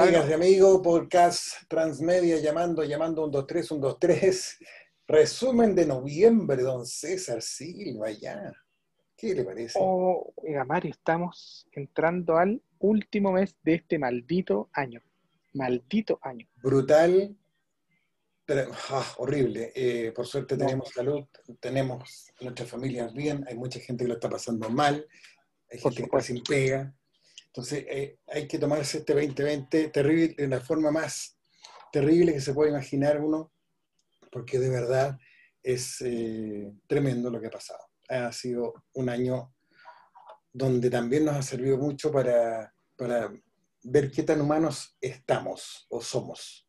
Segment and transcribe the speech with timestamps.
[0.00, 4.58] Amigas y amigos, podcast Transmedia llamando, llamando 123, 123.
[5.06, 8.50] Resumen de noviembre, don César Silva, ya.
[9.14, 9.78] ¿Qué le parece?
[9.78, 15.02] Oh, oiga, Mario, estamos entrando al último mes de este maldito año.
[15.52, 16.48] Maldito año.
[16.62, 17.36] Brutal,
[18.46, 19.70] pero, ah, horrible.
[19.74, 21.26] Eh, por suerte tenemos salud,
[21.60, 25.06] tenemos nuestras familias bien, hay mucha gente que lo está pasando mal,
[25.70, 26.90] hay gente que está sin pega.
[27.52, 31.36] Entonces eh, hay que tomarse este 2020 terrible, de la forma más
[31.92, 33.52] terrible que se puede imaginar uno,
[34.30, 35.18] porque de verdad
[35.60, 37.80] es eh, tremendo lo que ha pasado.
[38.08, 39.52] Ha sido un año
[40.52, 43.32] donde también nos ha servido mucho para, para
[43.82, 46.68] ver qué tan humanos estamos o somos.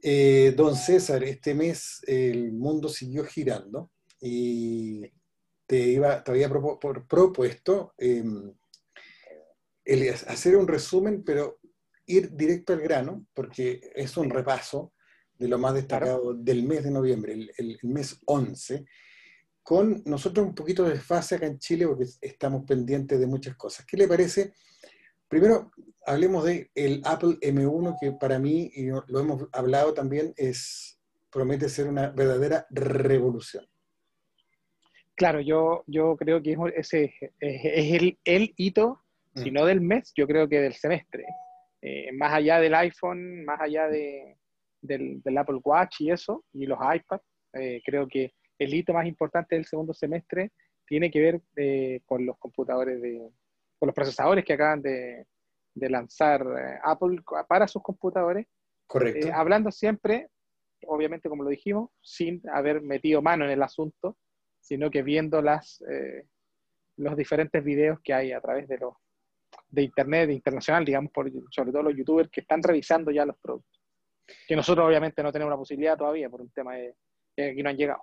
[0.00, 5.02] Eh, don César, este mes el mundo siguió girando y
[5.66, 7.94] te, iba, te había propuesto
[9.84, 11.58] em, hacer un resumen, pero
[12.06, 14.92] ir directo al grano, porque es un repaso
[15.38, 18.84] de lo más destacado del mes de noviembre, el, mes 11,
[19.62, 23.86] con nosotros un poquito de fase acá en Chile, porque estamos pendientes de muchas cosas.
[23.86, 24.52] ¿Qué le parece?
[25.28, 25.70] Primero,
[26.06, 30.98] hablemos del el Apple M1, que para mí, y lo hemos hablado también, es
[31.30, 33.66] promete ser una verdadera revolución.
[35.14, 39.01] Claro, yo, yo creo que ese es el, el hito
[39.34, 39.54] si mm.
[39.54, 41.24] no del mes, yo creo que del semestre.
[41.80, 44.36] Eh, más allá del iPhone, más allá de,
[44.80, 49.56] del, Apple Watch y eso, y los iPads, eh, creo que el hito más importante
[49.56, 50.52] del segundo semestre
[50.86, 53.28] tiene que ver eh, con los computadores, de,
[53.78, 55.26] con los procesadores que acaban de,
[55.74, 56.44] de lanzar
[56.84, 58.46] Apple para sus computadores.
[58.86, 59.30] Correcto.
[59.32, 60.28] hablando siempre,
[60.86, 64.18] obviamente como lo dijimos, sin haber metido mano en el asunto,
[64.60, 65.82] sino que viendo las,
[66.96, 68.94] los diferentes videos que hay a través de los
[69.72, 73.80] de Internet, internacional, digamos, por, sobre todo los youtubers que están revisando ya los productos.
[74.46, 76.94] Que nosotros obviamente no tenemos la posibilidad todavía por un tema de
[77.34, 78.02] que aquí no han llegado.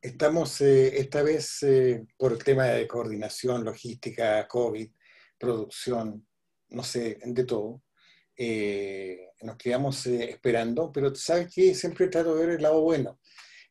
[0.00, 4.90] Estamos eh, esta vez eh, por el tema de coordinación, logística, COVID,
[5.38, 6.26] producción,
[6.70, 7.82] no sé, de todo.
[8.36, 13.20] Eh, nos quedamos esperando, pero sabes que siempre trato de ver el lado bueno.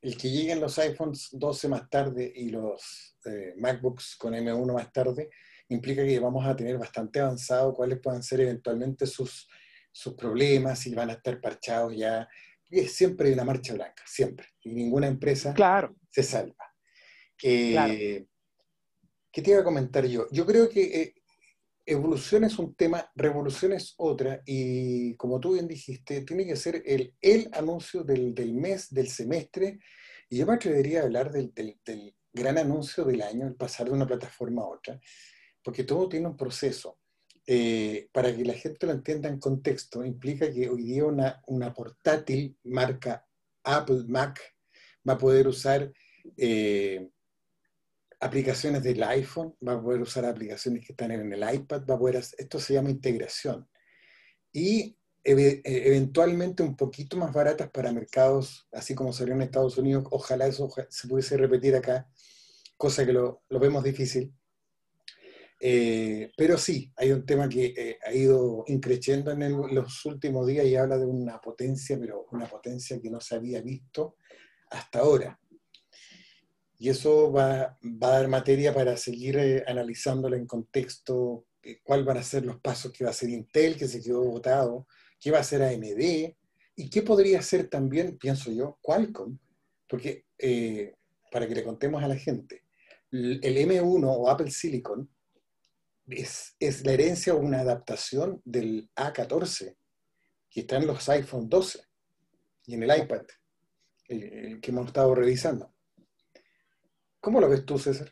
[0.02, 3.18] El que lleguen los iPhones 12 más tarde y los
[3.58, 5.30] MacBooks con M1 más tarde,
[5.70, 9.48] implica que vamos a tener bastante avanzado cuáles puedan ser eventualmente sus,
[9.92, 12.28] sus problemas, y van a estar parchados ya.
[12.70, 14.48] Es siempre una marcha blanca, siempre.
[14.62, 15.96] Y ninguna empresa claro.
[16.10, 16.74] se salva.
[17.42, 18.26] Eh,
[19.32, 20.28] ¿Qué te iba a comentar yo?
[20.32, 21.16] Yo creo que eh,
[21.86, 26.82] evolución es un tema, revolución es otra, y como tú bien dijiste, tiene que ser
[26.86, 29.80] el, el anuncio del, del mes, del semestre,
[30.30, 33.88] y yo me atrevería a hablar del, del, del, gran anuncio del año, el pasar
[33.88, 35.00] de una plataforma a otra
[35.64, 37.00] porque todo tiene un proceso.
[37.46, 41.74] Eh, para que la gente lo entienda en contexto, implica que hoy día una, una
[41.74, 43.28] portátil marca
[43.64, 44.40] Apple Mac
[45.08, 45.92] va a poder usar
[46.38, 47.10] eh,
[48.22, 52.00] aplicaciones del iPhone, va a poder usar aplicaciones que están en el iPad, va a
[52.00, 53.68] poder esto se llama integración.
[54.54, 60.48] Y eventualmente un poquito más baratas para mercados, así como salió en Estados Unidos, ojalá
[60.48, 62.10] eso se pudiese repetir acá,
[62.78, 64.34] cosa que lo, lo vemos difícil.
[65.66, 70.66] Eh, pero sí, hay un tema que eh, ha ido increciendo en los últimos días
[70.66, 74.18] y habla de una potencia, pero una potencia que no se había visto
[74.72, 75.40] hasta ahora.
[76.78, 81.46] Y eso va, a dar materia para seguir eh, analizándola en contexto,
[81.82, 84.86] cuáles van a ser los pasos que va a hacer Intel, que se quedó votado,
[85.18, 86.36] qué va a hacer AMD,
[86.76, 89.40] y qué podría ser también, pienso yo, Qualcomm,
[89.88, 90.26] porque
[91.32, 92.66] para que le contemos a la gente,
[93.12, 95.10] el M1 o Apple Silicon
[96.08, 99.76] es, la herencia o una adaptación del A14,
[100.50, 101.82] que está en los iPhone 12
[102.66, 103.24] y en el iPad,
[104.08, 105.74] el, que hemos estado revisando.
[107.20, 108.12] ¿Cómo lo ves tú, César?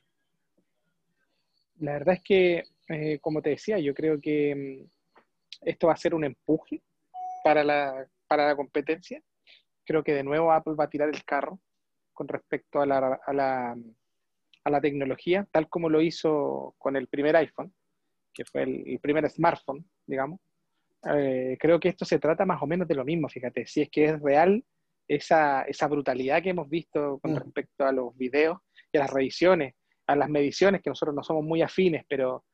[1.80, 5.98] La verdad es que, eh, como te decía, yo creo que mm, esto va a
[5.98, 6.82] ser un empuje
[7.44, 9.22] para la, para la competencia.
[9.84, 11.60] Creo que de nuevo Apple va a tirar el carro
[12.14, 13.76] con respecto a la, a la,
[14.64, 17.74] a la tecnología, tal como lo hizo con el primer iPhone
[18.34, 20.40] que fue el, primer smartphone, digamos,
[21.14, 23.90] eh, creo que esto se trata más o menos de lo mismo, fíjate, si es
[23.90, 24.64] que es real
[25.08, 27.38] esa, esa brutalidad que hemos visto con mm.
[27.38, 28.60] respecto a los videos
[28.92, 29.76] y a las revisiones,
[30.08, 32.46] a las mediciones, que nosotros no somos muy afines, pero,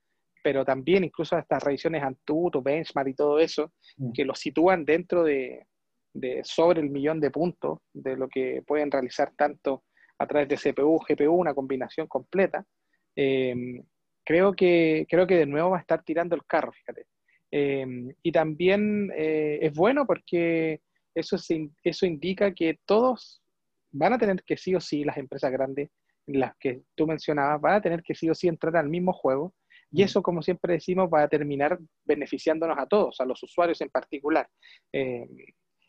[0.43, 4.11] pero también incluso a estas revisiones Antutu, Benchmark y todo eso, mm.
[4.13, 5.67] que lo sitúan dentro de,
[6.13, 9.83] de, sobre el millón de puntos de lo que pueden realizar tanto
[10.19, 12.65] a través de CPU, GPU, una combinación completa.
[13.15, 13.83] Eh,
[14.27, 17.05] creo que, creo que de nuevo va a estar tirando el carro, fíjate.
[17.49, 20.81] Em, y también eh, es bueno porque
[21.15, 21.37] eso,
[21.81, 23.41] eso indica que todos
[23.89, 25.91] van a tener que sí o sí, las empresas grandes,
[26.25, 29.53] las que tú mencionabas, van a tener que sí o sí entrar al mismo juego.
[29.93, 33.89] Y eso, como siempre decimos, va a terminar beneficiándonos a todos, a los usuarios en
[33.89, 34.45] particular.
[34.91, 35.29] Em,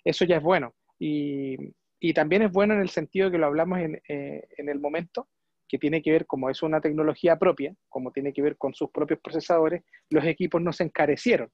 [0.04, 0.74] eso ya es bueno.
[0.96, 1.56] Y,
[1.98, 5.28] y, también es bueno en el sentido que lo hablamos en, eh, en el momento,
[5.68, 8.90] que tiene que ver, como es una tecnología propia, como tiene que ver con sus
[8.90, 11.50] propios procesadores, los equipos no se encarecieron.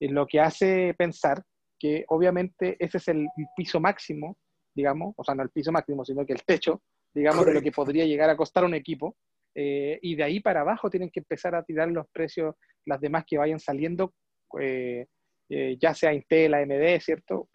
[0.00, 1.44] Lo que hace pensar
[1.78, 4.36] que obviamente ese es el piso máximo,
[4.74, 6.82] digamos, o sea, no el piso máximo, sino que el techo,
[7.14, 9.16] digamos, de lo que podría llegar a costar un equipo.
[9.54, 12.54] Eh, y de ahí para abajo tienen que empezar a tirar los precios,
[12.86, 14.14] las demás que vayan saliendo,
[14.60, 15.06] eh,
[15.48, 17.48] eh, ya sea Intel, AMD, ¿cierto?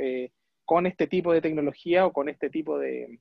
[0.65, 3.19] con este tipo de tecnología o con este tipo de,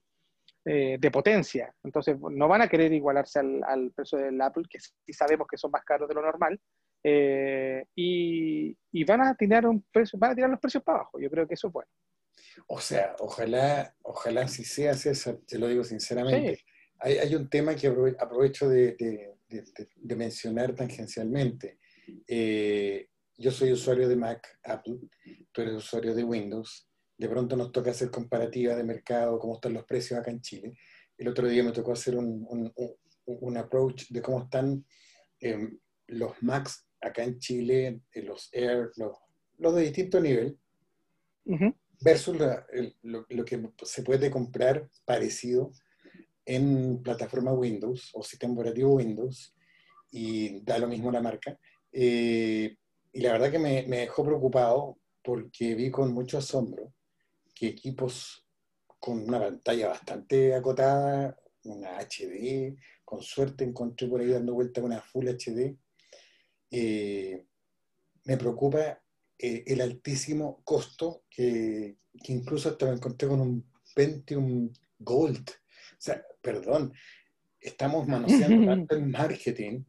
[0.68, 1.72] eh, de potencia.
[1.84, 5.70] Entonces, no van a querer igualarse al, precio del Apple, que sí sabemos que son
[5.70, 6.60] más caros de lo normal,
[7.04, 11.20] eh, y, van, a tirar un precio, van a tirar los precios para abajo.
[11.20, 11.88] Yo creo que eso es bueno.
[12.66, 16.64] O sea, ojalá, ojalá si sea César, te lo digo sinceramente.
[16.98, 17.86] Hay, un tema que
[18.18, 19.36] aprovecho de,
[20.16, 21.78] mencionar tangencialmente.
[22.26, 24.98] Eh, yo soy usuario de Mac, Apple,
[25.52, 29.74] tú eres usuario de Windows de pronto nos toca hacer comparativa de mercado, cómo están
[29.74, 30.78] los precios acá en Chile.
[31.16, 32.46] El otro día me tocó hacer un,
[33.26, 34.84] un, approach de cómo están
[35.40, 35.78] em,
[36.08, 40.58] los Macs acá en Chile, eh, los Air, los, de distinto nivel,
[42.00, 42.36] versus
[43.02, 45.72] lo, que se puede comprar parecido
[46.44, 49.54] en plataforma Windows o sistema operativo Windows,
[50.10, 51.58] y da lo mismo la marca.
[51.92, 52.76] Eh,
[53.12, 56.92] y la verdad que me, me dejó preocupado porque vi con mucho asombro
[57.56, 58.46] que equipos
[59.00, 65.00] con una pantalla bastante acotada, una HD, con suerte encontré por ahí dando vuelta una
[65.00, 65.74] Full HD,
[66.70, 67.46] eh,
[68.24, 69.02] me preocupa
[69.38, 75.48] eh, el altísimo costo que, incluso hasta me encontré con un Pentium Gold.
[75.48, 76.92] O sea, perdón,
[77.58, 79.82] estamos manoseando tanto el marketing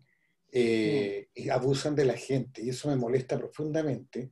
[0.51, 4.31] eh, y abusan de la gente y eso me molesta profundamente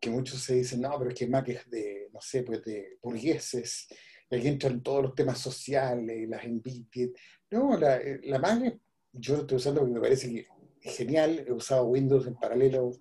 [0.00, 2.98] que muchos se dicen, no, pero es que Mac es de, no sé, pues de
[3.02, 3.88] burgueses,
[4.30, 7.10] y aquí entran todos los temas sociales, las envidias.
[7.50, 8.78] No, la, eh, la Mac,
[9.12, 10.46] yo lo estoy usando porque me parece que
[10.82, 12.92] es genial, he usado Windows en paralelo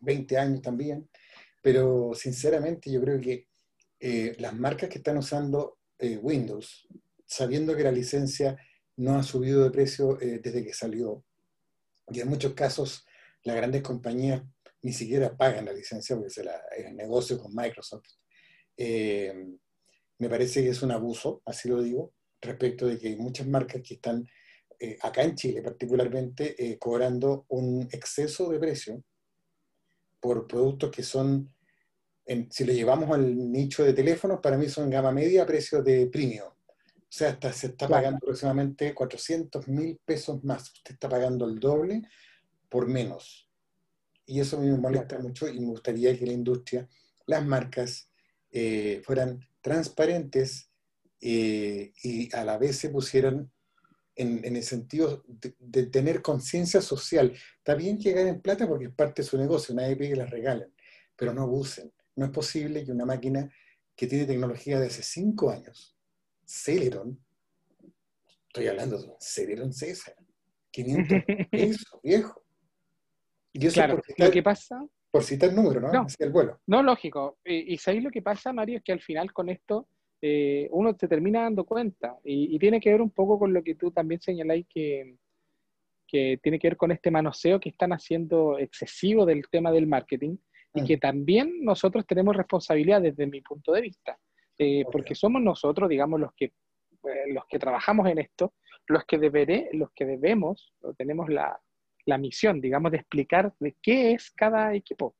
[0.00, 1.08] 20 años también,
[1.62, 3.48] pero sinceramente yo creo que
[4.00, 6.88] eh, las marcas que están usando eh, Windows,
[7.26, 8.56] sabiendo que la licencia
[8.96, 11.24] no ha subido de precio desde que salió,
[12.10, 13.06] y en muchos casos
[13.44, 14.42] las grandes compañías
[14.82, 18.06] ni siquiera pagan la licencia porque se la, es el negocio con Microsoft.
[18.76, 19.56] Eh,
[20.18, 23.82] me parece que es un abuso, así lo digo, respecto de que hay muchas marcas
[23.82, 24.26] que están,
[24.78, 29.04] eh, acá en Chile particularmente, eh, cobrando un exceso de precio
[30.20, 31.54] por productos que son,
[32.50, 36.06] si lo llevamos al nicho de teléfonos, para mí son gama media a precios de
[36.06, 36.48] premium.
[36.48, 40.70] O sea, hasta se está pagando aproximadamente 400 mil pesos más.
[40.70, 42.02] Usted está pagando el doble
[42.68, 43.47] por menos.
[44.28, 46.86] Y eso me molesta mucho y me gustaría que la industria,
[47.26, 48.10] las marcas,
[48.50, 50.70] eh, fueran transparentes
[51.20, 53.50] eh, y a la vez se pusieran
[54.14, 57.34] en, el sentido de, tener conciencia social.
[57.56, 60.30] Está bien que ganen plata porque es parte de su negocio, nadie pide que las
[60.30, 60.74] regalen,
[61.16, 61.90] pero no abusen.
[62.14, 63.50] No es posible que una máquina
[63.96, 65.96] que tiene tecnología de hace cinco años,
[66.44, 67.18] Celeron,
[68.48, 70.16] estoy hablando de un Celeron César,
[70.70, 71.18] 500
[71.50, 72.42] pesos, viejo,
[73.58, 74.84] y eso claro, lo que pasa...
[75.10, 75.90] Por citar el número, ¿no?
[75.90, 76.60] No, el vuelo.
[76.66, 77.38] no lógico.
[77.44, 79.88] Y, y sabéis lo que pasa, Mario, es que al final con esto
[80.20, 82.18] eh, uno se termina dando cuenta.
[82.24, 85.16] Y, tiene que ver un poco con lo que tú también señaláis que,
[86.06, 90.36] que tiene que ver con este manoseo que están haciendo excesivo del tema del marketing
[90.74, 90.86] y mm.
[90.86, 94.18] que también nosotros tenemos responsabilidad desde mi punto de vista,
[94.58, 98.54] eh, porque somos nosotros, digamos, los que, eh, los que trabajamos en esto,
[98.86, 101.58] los que, deberé, los que debemos, o tenemos la,
[102.08, 105.14] la misión, digamos, de explicar de qué es cada equipo,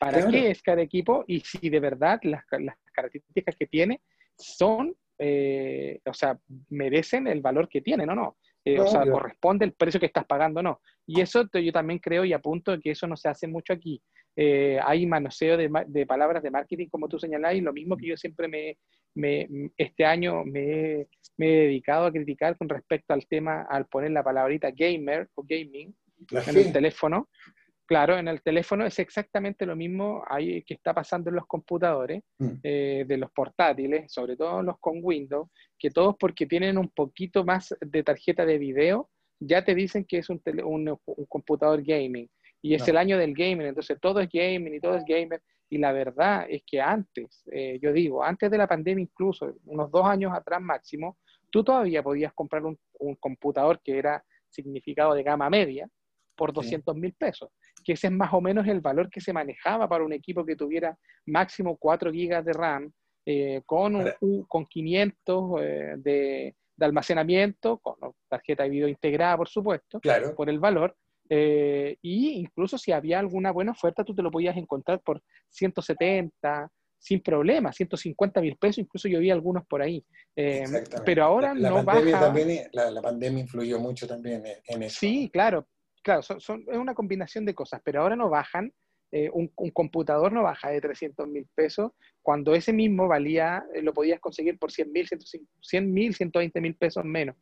[0.00, 2.44] para qué es cada equipo y si de verdad las,
[2.92, 4.02] características que tiene
[4.36, 8.36] son, eh, o sea, merecen el valor que tienen o no.
[8.64, 10.80] Eh, o sea, corresponde el precio que estás pagando o no.
[11.06, 14.02] Y eso yo también creo y apunto que eso no se hace mucho aquí.
[14.34, 18.16] Eh, hay manoseo de, palabras de marketing, como tú señalás, y lo mismo que yo
[18.16, 18.78] siempre me,
[19.14, 21.06] me este año me,
[21.36, 25.44] me, he dedicado a criticar con respecto al tema, al poner la palabrita gamer o
[25.46, 25.94] gaming,
[26.30, 27.28] en el teléfono.
[27.84, 32.22] Claro, en el teléfono es exactamente lo mismo ahí que está pasando en los computadores,
[32.38, 32.48] mm.
[32.62, 35.48] eh, de los portátiles, sobre todo los con Windows,
[35.78, 39.10] que todos porque tienen un poquito más de tarjeta de video,
[39.40, 40.98] ya te dicen que es un, un,
[41.28, 42.28] computador gaming.
[42.64, 45.42] Y es el año del gaming, entonces todo es gaming y todo es gamer.
[45.68, 49.90] Y la verdad es que antes, eh, yo digo, antes de la pandemia incluso, unos
[49.90, 51.18] dos años atrás máximo,
[51.50, 52.78] tú todavía podías comprar un,
[53.18, 55.88] computador que era significado de gama media
[56.36, 57.50] por 200 mil pesos,
[57.84, 60.56] que ese es más o menos el valor que se manejaba para un equipo que
[60.56, 60.96] tuviera
[61.26, 62.92] máximo 4 gigas de RAM,
[63.24, 64.04] eh, con,
[64.48, 67.94] con 500 eh, de, de, almacenamiento, con
[68.28, 70.34] tarjeta de video integrada, por supuesto, claro.
[70.34, 70.96] por el valor,
[71.34, 76.70] eh, y incluso si había alguna buena oferta, tú te lo podías encontrar por 170,
[76.98, 80.04] sin problema, 150 mil pesos, incluso yo vi algunos por ahí.
[80.36, 80.64] Eh,
[81.04, 85.00] pero ahora la, no pandemia También, la, pandemia influyó mucho también en eso.
[85.00, 85.66] Sí, claro,
[86.02, 88.72] claro, son, es una combinación de cosas, pero ahora no bajan.
[89.14, 91.92] Eh, un, computador no baja de 300 mil pesos,
[92.22, 95.06] cuando ese mismo valía, lo podías conseguir por 100 mil,
[95.60, 97.36] 100 mil, 120 mil pesos menos.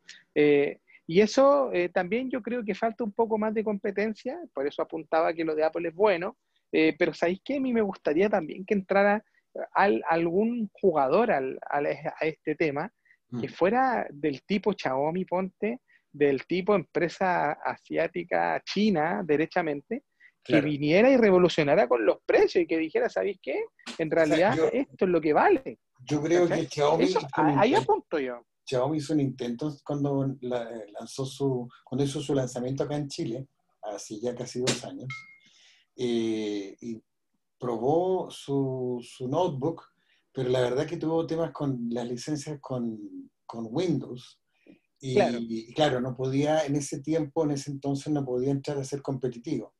[1.11, 4.81] Y eso eh, también yo creo que falta un poco más de competencia, por eso
[4.81, 6.37] apuntaba que lo de Apple es bueno,
[6.71, 7.57] eh, pero ¿sabéis qué?
[7.57, 9.21] A mí me gustaría también que entrara
[9.73, 11.81] algún jugador al, a
[12.25, 12.89] este tema
[13.41, 13.51] que mm.
[13.51, 20.03] fuera del tipo Xiaomi, ponte, del tipo empresa asiática china, derechamente,
[20.43, 23.65] que viniera y revolucionara con los precios y que dijera, ¿sabéis qué?
[23.97, 25.79] En realidad esto es lo que vale.
[26.05, 27.13] Yo creo que Xiaomi...
[27.35, 28.43] ahí apunto yo.
[28.65, 33.47] Xiaomi hizo un intento cuando lanzó su, cuando hizo su lanzamiento acá en Chile,
[33.83, 35.07] hace ya casi dos años,
[35.95, 37.01] eh, y
[37.59, 39.83] probó su, su, notebook,
[40.31, 44.40] pero la verdad que tuvo temas con las licencias con, con Windows.
[45.01, 45.99] Y claro.
[45.99, 49.73] no podía, en ese tiempo, en ese entonces, no podía entrar a ser competitivo.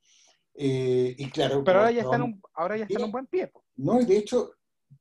[0.56, 3.28] Eh, y claro, pero ahora ya, está en un, ahora ya está en un buen
[3.28, 3.52] pie.
[3.76, 4.56] No, y de hecho,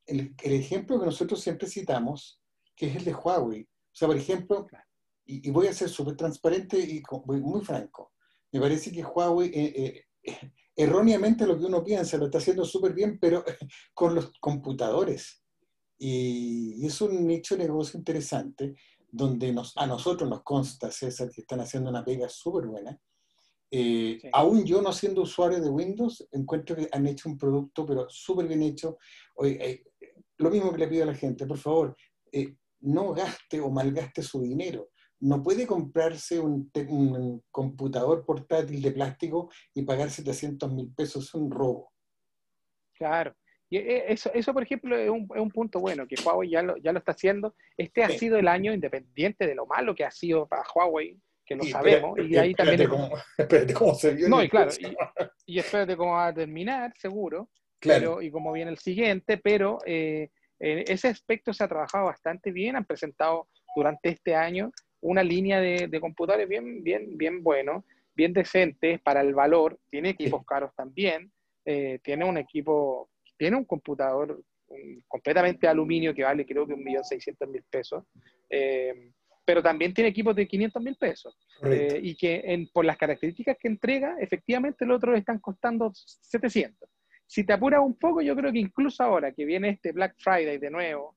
[0.06, 2.40] el, el, ejemplo que nosotros siempre citamos,
[2.76, 4.66] que es el de Huawei, o sea, por ejemplo,
[5.26, 8.12] y, voy a ser súper transparente y muy franco,
[8.52, 10.24] me parece que Huawei eh, eh,
[10.76, 13.44] erróneamente lo que uno piensa lo está haciendo súper bien, pero
[13.94, 15.42] con los computadores.
[15.98, 18.74] Y, es un nicho de negocio interesante
[19.12, 22.98] donde nos, a nosotros nos consta, César, que están haciendo una pega súper buena.
[23.70, 28.06] Eh, aún yo no siendo usuario de Windows, encuentro que han hecho un producto, pero
[28.08, 28.98] súper bien hecho.
[30.38, 31.96] lo mismo que le pido a la gente, por favor,
[32.80, 34.90] no gaste o malgaste su dinero.
[35.20, 36.70] No puede comprarse un,
[37.50, 41.92] computador portátil de plástico y pagar 700 mil pesos, es un robo.
[42.94, 43.34] Claro.
[43.70, 46.62] Y eh, eso, eso por ejemplo, es un, es un, punto bueno, que Huawei ya
[46.62, 47.54] lo, ya lo está haciendo.
[47.76, 51.54] Este ha sido el año independiente de lo malo que ha sido para Huawei, que
[51.54, 52.18] lo sabemos.
[52.18, 52.88] y ahí también...
[52.88, 54.28] Cómo, espérate cómo se vio.
[54.28, 54.70] No, y claro,
[55.46, 57.48] y, espérate cómo va a terminar, seguro.
[57.78, 58.20] Claro.
[58.20, 62.84] y cómo viene el siguiente, pero eh, ese aspecto se ha trabajado bastante bien, han
[62.84, 67.84] presentado durante este año una línea de, computadores bien, bien, bien bueno,
[68.14, 71.32] bien decentes para el valor, tiene equipos caros también,
[71.64, 73.08] eh, tiene un equipo,
[73.40, 74.38] tiene un computador
[75.08, 78.04] completamente de aluminio que vale creo que 1.600.000 pesos,
[78.50, 79.12] eh,
[79.46, 84.16] pero también tiene equipos de 500.000 pesos eh, y que por las características que entrega,
[84.20, 86.86] efectivamente los otros están costando 700.
[87.26, 90.58] Si te apuras un poco, yo creo que incluso ahora que viene este Black Friday
[90.58, 91.16] de nuevo,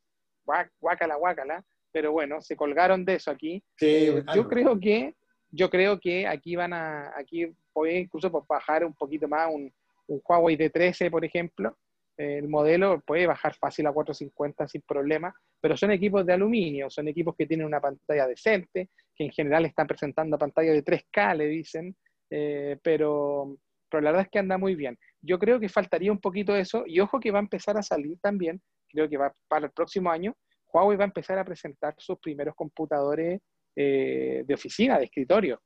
[0.80, 3.62] guácala, guácala, pero bueno, se colgaron de eso aquí.
[3.82, 5.14] Eh, yo creo que
[5.52, 9.72] yo creo que aquí van a, aquí puede incluso bajar un poquito más un,
[10.08, 11.78] Huawei D13, por ejemplo.
[12.18, 17.08] El modelo puede bajar fácil a 450 sin problema, pero son equipos de aluminio, son
[17.08, 21.48] equipos que tienen una pantalla decente, que en general están presentando pantalla de 3K, le
[21.48, 21.96] dicen,
[22.30, 23.58] eh, pero,
[23.90, 26.84] pero la verdad es que anda muy bien yo creo que faltaría un poquito eso,
[26.86, 30.12] y ojo que va a empezar a salir también, creo que va para el próximo
[30.12, 30.36] año,
[30.72, 33.42] Huawei va a empezar a presentar sus primeros computadores
[33.76, 35.62] eh, de oficina, de escritorio.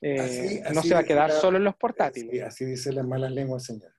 [0.00, 2.42] Eh, no se va a quedar solo en los portátiles.
[2.42, 3.92] así dice las malas lenguas, señor.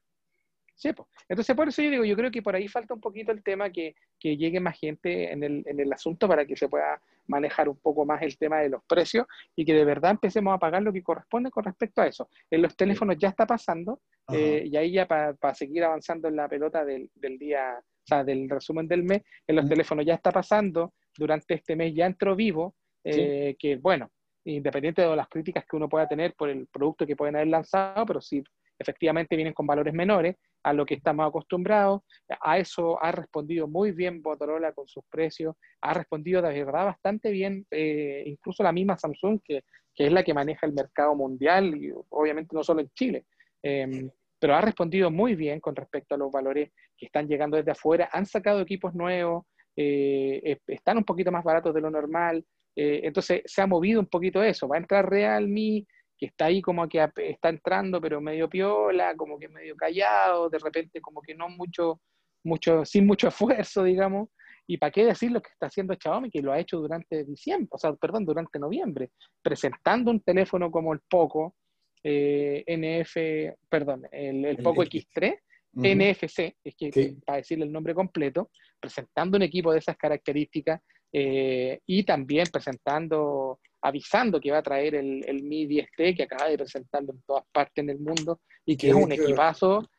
[0.80, 1.10] Sí, pues.
[1.28, 3.70] Entonces, por eso yo digo, yo creo que por ahí falta un poquito el tema
[3.70, 7.68] que, que llegue más gente en el, en el, asunto para que se pueda manejar
[7.68, 10.82] un poco más el tema de los precios y que de verdad empecemos a pagar
[10.82, 12.30] lo que corresponde con respecto a eso.
[12.50, 14.00] En los teléfonos ya está pasando
[14.32, 18.24] eh, y ahí ya para seguir avanzando en la pelota del, del, día, o sea,
[18.24, 22.38] del resumen del mes, en los teléfonos ya está pasando, durante este mes ya entró
[22.38, 24.10] vivo, eh, que bueno,
[24.46, 28.06] independiente de las críticas que uno pueda tener por el producto que pueden haber lanzado,
[28.06, 28.42] pero sí
[28.80, 32.01] efectivamente vienen con valores menores a lo que estamos acostumbrados.
[32.42, 37.32] A eso ha respondido muy bien Motorola con sus precios, ha respondido de verdad bastante
[37.32, 39.63] bien, eh, incluso la misma Samsung, que,
[39.96, 43.25] que, es la que maneja el mercado mundial y obviamente no solo en Chile.
[43.62, 47.72] Em, pero ha respondido muy bien con respecto a los valores que están llegando desde
[47.72, 48.10] afuera.
[48.13, 52.46] Han sacado equipos nuevos, eh, están un poquito más baratos de lo normal.
[52.75, 54.68] Eh, entonces se ha movido un poquito eso.
[54.68, 55.86] Va a entrar Realme,
[56.20, 60.60] que está ahí como que está entrando, pero medio piola, como que medio callado, de
[60.60, 62.02] repente como que no mucho,
[62.44, 64.30] mucho, sin mucho esfuerzo, digamos.
[64.68, 67.70] Y para qué decir lo que está haciendo Xiaomi, que lo ha hecho durante diciembre,
[67.72, 69.12] o sea, perdón, durante noviembre,
[69.42, 71.56] presentando un teléfono como el Poco,
[72.04, 75.40] eh, NF, perdón, el, Poco X3,
[75.74, 81.80] NFC, es que para decirle el nombre completo, presentando un equipo de esas características eh,
[81.86, 86.58] y también presentando, avisando que va a traer el, el Mi 10T, que acaba de
[86.58, 89.90] presentarlo en todas partes en el mundo, y que es un equipazo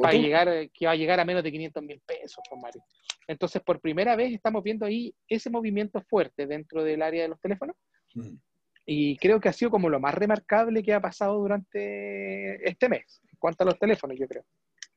[0.00, 2.82] para llegar, que va a llegar a menos de 500 mil pesos, pues, Mario.
[3.26, 7.40] Entonces, por primera vez estamos viendo ahí ese movimiento fuerte dentro del área de los
[7.40, 7.76] teléfonos.
[8.14, 8.36] Mm.
[8.86, 13.20] Y creo que ha sido como lo más remarcable que ha pasado durante este mes,
[13.22, 14.44] en cuanto a los teléfonos, yo creo.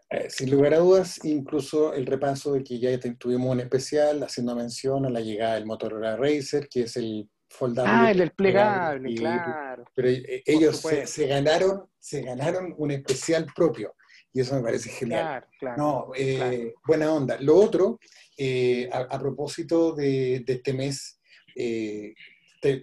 [0.10, 4.56] Eh, sin lugar a dudas, incluso el repaso de que ya tuvimos un especial haciendo
[4.56, 7.92] mención a la llegada del Motorola Racer, que es el foldable.
[7.94, 9.86] Ah, el desplegable, claro.
[9.96, 13.96] Pero eh, ellos se, ganaron, se ganaron un especial propio.
[14.32, 15.46] Y eso me parece genial.
[15.60, 17.38] Claro, no, eh, buena onda.
[17.40, 18.00] Lo otro,
[18.92, 21.20] a, propósito de, este mes,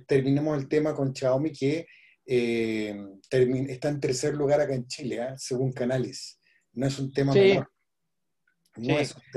[0.07, 1.87] terminamos el tema con Xiaomi, que
[2.25, 6.41] está en tercer lugar acá en Chile, según Canales.
[6.73, 7.69] No es un tema menor.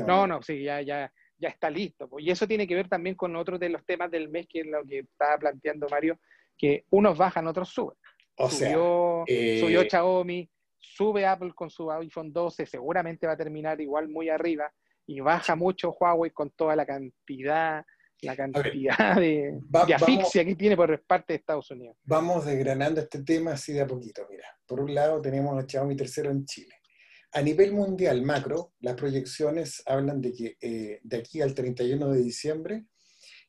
[0.07, 1.11] No, no, sí, ya, ya,
[1.43, 2.09] ya está listo.
[2.19, 4.65] Y eso tiene que ver también con otro de los temas del mes, que es
[4.65, 6.17] lo que estaba planteando Mario,
[6.57, 7.97] que unos bajan, otros suben.
[8.37, 13.37] O subió, sea, eh, subió Xiaomi, sube Apple con su iPhone 12, seguramente va a
[13.37, 14.71] terminar igual muy arriba,
[15.05, 17.83] y baja mucho Huawei con toda la cantidad,
[18.21, 19.59] la cantidad de,
[19.93, 21.97] asfixia que tiene por parte de Estados Unidos.
[22.05, 24.25] Vamos desgranando este tema así de a poquito.
[24.29, 26.75] Mira, por un lado tenemos a Xiaomi tercero en Chile.
[27.33, 32.21] A nivel mundial macro, las proyecciones hablan de que eh, de aquí al 31 de
[32.21, 32.85] diciembre,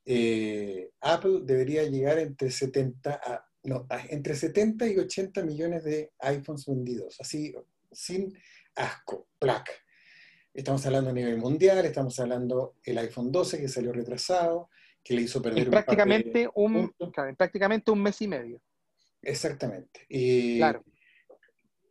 [0.06, 7.20] eh, Apple debería llegar entre 70, no, entre 70 y 80 millones de iPhones vendidos,
[7.20, 7.54] así
[7.92, 8.32] sin
[8.74, 9.72] asco, placa.
[10.54, 14.70] Estamos hablando a nivel mundial, estamos hablando del iPhone 12 que salió retrasado,
[15.02, 16.94] que le hizo perder prácticamente un,
[17.36, 18.62] prácticamente un mes y medio.
[19.20, 20.06] Exactamente.
[20.08, 20.84] claro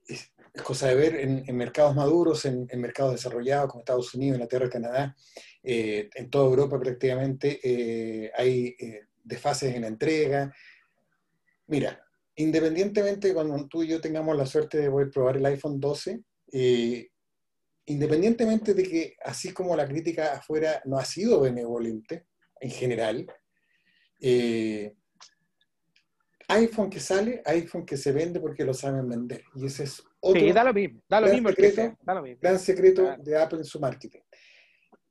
[0.07, 5.15] es cosa de ver en, mercados maduros, en, mercados desarrollados como Estados Unidos, Inglaterra, Canadá,
[5.63, 10.53] eh, en toda Europa prácticamente eh, hay eh, desfases en la entrega.
[11.67, 16.21] Mira, independientemente cuando tú y yo tengamos la suerte de poder probar el iPhone 12,
[17.85, 22.27] independientemente de que así como la crítica afuera no ha sido benevolente
[22.59, 23.25] en general,
[26.47, 29.43] iPhone que sale, iPhone que se vende porque lo saben vender.
[29.55, 31.97] Y ese es otro sí, da lo mismo, da lo mismo, secreto,
[32.41, 34.21] gran secreto de Apple en su marketing.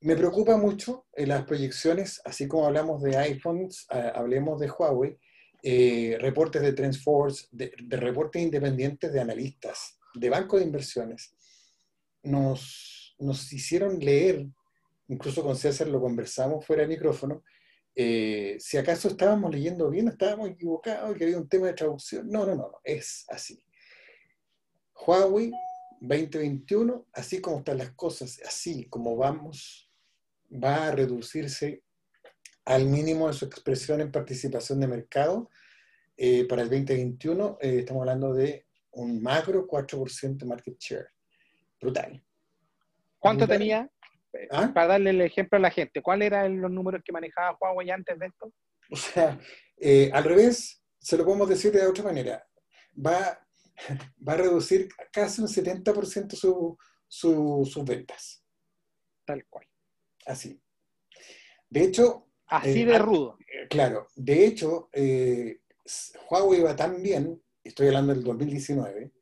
[0.01, 5.18] Me preocupa mucho en las proyecciones, así como hablamos de iPhones, hablemos de Huawei,
[5.62, 11.35] eh, reportes de Trendforce, de, de, reportes independientes de analistas, de bancos de inversiones,
[12.22, 14.46] nos, nos hicieron leer,
[15.09, 17.44] incluso con César lo conversamos fuera de micrófono,
[17.94, 22.29] eh, si acaso estábamos leyendo bien, estábamos equivocados, que había un tema de traducción.
[22.29, 23.62] No, no, no, no, es así.
[25.07, 25.53] Huawei
[26.01, 29.91] 2021, así como están las cosas, así como vamos,
[30.53, 31.83] va a reducirse
[32.65, 35.51] al mínimo de su expresión en participación de mercado.
[36.17, 41.09] Eh, para el 2021 eh, estamos hablando de un macro 4% market share.
[41.81, 42.23] Brutal.
[43.19, 43.91] ¿Cuánto tenía?
[44.51, 44.71] ¿Ah?
[44.73, 48.19] Para darle el ejemplo a la gente, ¿cuáles eran los números que manejaba Huawei antes
[48.19, 48.53] de esto?
[48.91, 49.38] O sea,
[49.79, 52.47] eh, al revés, se lo podemos decir de otra manera.
[52.95, 53.42] Va,
[54.27, 58.45] va a reducir casi un 70% su, sus ventas.
[59.25, 59.67] Tal cual.
[60.27, 60.61] Así.
[61.69, 62.29] De hecho...
[62.47, 63.39] Así eh, de rudo.
[63.41, 64.09] Eh, claro.
[64.15, 64.91] De hecho,
[66.31, 69.13] Huawei va tan bien, estoy hablando del 2019,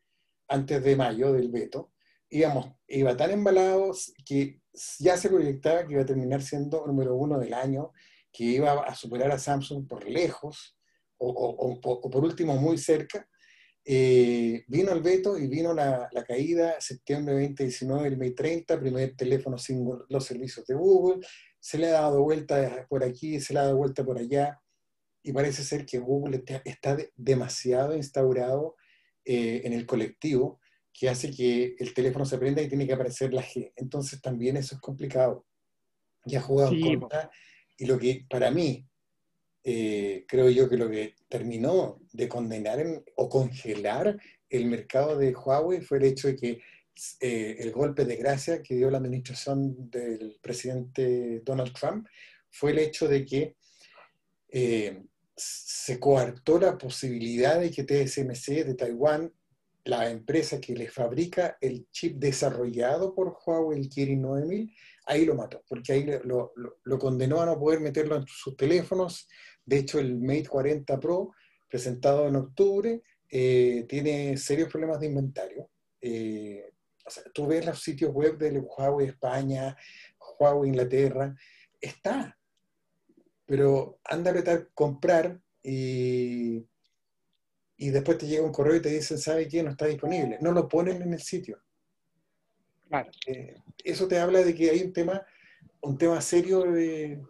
[0.48, 1.92] antes de mayo del veto,
[2.28, 3.92] íbamos, iba tan embalado
[4.24, 4.60] que
[4.98, 7.92] ya se proyectaba que iba a terminar siendo número uno del año,
[8.32, 10.76] que iba a superar a Samsung por lejos,
[11.18, 13.28] o, por último muy cerca.
[13.84, 19.56] Eh, vino el veto y vino la, caída, septiembre 2019, el May 30, primer teléfono
[19.58, 21.26] sin los servicios de Google,
[21.58, 24.60] se le ha dado vuelta por aquí, se le ha dado vuelta por allá,
[25.22, 28.76] y parece ser que Google está, demasiado instaurado
[29.24, 30.60] eh, en el colectivo
[30.92, 33.72] que hace que el teléfono se prenda y tiene que aparecer la G.
[33.76, 35.46] Entonces también eso es complicado.
[36.24, 37.30] Ya ha jugado en contra.
[37.76, 38.89] Y lo que para mí,
[39.62, 42.80] eh, creo yo que lo que terminó de condenar
[43.16, 44.18] o congelar
[44.48, 46.60] el mercado de Huawei fue el hecho de que
[47.20, 52.06] eh, el golpe de gracia que dio la administración del presidente Donald Trump
[52.50, 53.56] fue el hecho de que
[54.48, 55.02] eh,
[55.36, 59.32] se coartó la posibilidad de que TSMC de Taiwán,
[59.84, 64.74] la empresa que le fabrica el chip desarrollado por Huawei, el Kirin 9000,
[65.06, 66.52] ahí lo mató, porque ahí lo,
[66.98, 69.28] condenó a no poder meterlo en sus teléfonos.
[69.64, 71.32] De hecho, el Mate 40 Pro,
[71.68, 75.70] presentado en octubre, eh, tiene serios problemas de inventario.
[76.00, 76.72] Eh,
[77.32, 79.76] tú ves los sitios web de Huawei España,
[80.38, 81.34] Huawei Inglaterra,
[81.80, 82.36] está,
[83.46, 86.64] pero anda a comprar y,
[87.76, 89.62] y después te llega un correo y te dicen, ¿sabe qué?
[89.62, 90.38] No está disponible.
[90.40, 91.60] No lo ponen en el sitio.
[92.90, 93.10] Claro.
[93.28, 95.24] Eh, eso te habla de que hay un tema,
[95.80, 97.22] un tema serio de,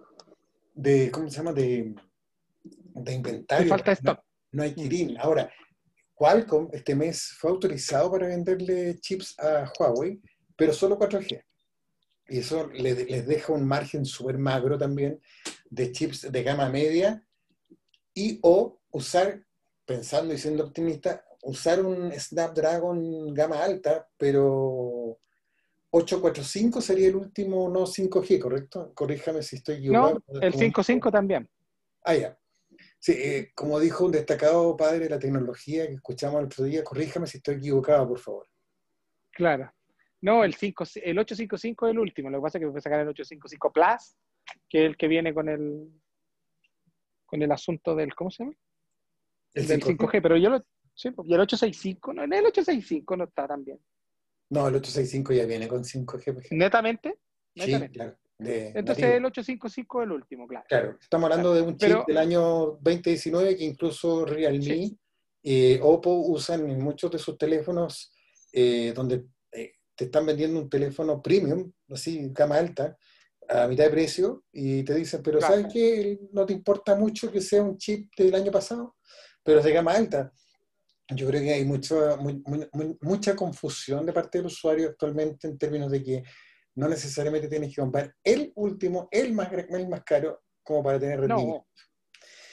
[0.74, 1.52] de ¿cómo se llama?
[1.52, 1.94] De,
[2.94, 3.68] de inventario.
[3.68, 4.24] falta esto.
[4.52, 5.18] No, hay Kirin.
[5.18, 5.52] Ahora,
[6.14, 10.18] Qualcomm este mes fue autorizado para venderle chips a Huawei,
[10.56, 11.44] pero solo 4G.
[12.28, 15.20] Y eso les, deja un margen súper magro también
[15.68, 17.22] de chips de gama media
[18.14, 19.44] y o usar,
[19.84, 24.99] pensando y siendo optimista, usar un Snapdragon gama alta, pero
[25.90, 28.92] 845 sería el último no 5G, ¿correcto?
[28.94, 30.22] Corríjame si estoy equivocado.
[30.28, 31.48] No, el 55 también.
[32.04, 32.38] Ah, ya.
[32.98, 36.84] Sí, eh, como dijo un destacado padre de la tecnología que escuchamos el otro día,
[36.84, 38.46] corríjame si estoy equivocado, por favor.
[39.32, 39.72] Claro.
[40.22, 42.30] No, el, 5, el 855 es el último.
[42.30, 44.16] Lo que pasa es que voy a sacar el 855 Plus,
[44.68, 45.88] que es el que viene con el
[47.30, 48.56] con el asunto del, ¿cómo se llama?
[49.54, 53.46] El del 5G, pero yo lo, sí, y el 865, no, el 865 no está
[53.46, 53.78] tan bien.
[54.50, 56.48] No, el 865 ya viene con 5G.
[56.50, 57.18] ¿Netamente?
[57.54, 58.16] Sí, claro.
[58.38, 60.64] Entonces el 855 es el último, claro.
[60.68, 64.76] Claro, estamos hablando de un chip del año 2019 que incluso Realme,
[65.42, 68.12] y eh, Oppo usan en muchos de sus teléfonos
[68.52, 69.26] eh, donde
[70.00, 72.96] te están vendiendo un teléfono premium, así, cama alta,
[73.46, 76.18] a mitad de precio, y te dicen, pero ¿sabes qué?
[76.32, 78.96] No te importa mucho que sea un chip del año pasado,
[79.42, 80.32] pero es de gama alta.
[81.14, 82.18] Yo creo que hay mucho,
[83.00, 86.22] mucha confusión de parte del usuario actualmente en términos de que
[86.76, 91.20] no necesariamente tienes que comprar el último, el más, el más caro, como para tener
[91.20, 91.66] rendimiento.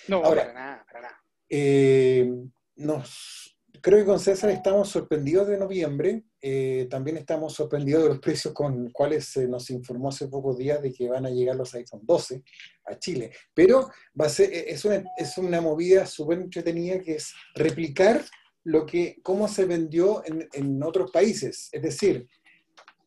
[0.07, 1.23] No, no para nada, para nada.
[1.49, 2.29] Eh,
[2.77, 6.23] nos creo que con César estamos sorprendidos de noviembre.
[6.41, 10.81] Eh, también estamos sorprendidos de los precios con cuales se nos informó hace pocos días
[10.81, 12.43] de que van a llegar los iPhone 12
[12.85, 13.31] a Chile.
[13.53, 13.89] Pero
[14.19, 18.23] va a ser, es, una, es una movida súper entretenida que es replicar
[18.67, 21.69] lo que, cómo se vendió en, en otros países.
[21.71, 22.27] Es decir,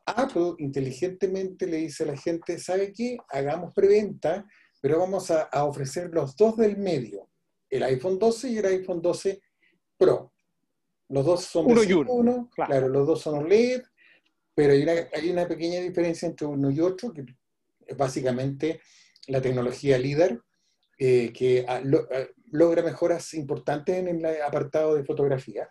[0.07, 3.19] Apple inteligentemente le dice a la gente, ¿sabe qué?
[3.29, 4.47] Hagamos preventa,
[4.81, 7.29] pero vamos a, a ofrecer los dos del medio,
[7.69, 9.43] el iPhone 12 y el iPhone 12
[9.99, 10.33] Pro.
[11.11, 12.49] Los dos son uno y uno.
[12.55, 12.89] claro.
[12.89, 13.83] los dos son OLED,
[14.55, 17.27] pero hay una, hay una pequeña diferencia entre uno y otro, que
[17.87, 18.81] es básicamente
[19.27, 20.41] la tecnología líder,
[21.03, 25.67] eh, que ah, ah, logra mejoras importantes en el apartado de fotografía.